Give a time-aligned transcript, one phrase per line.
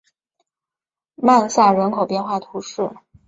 [1.13, 2.89] 曼萨人口变化图示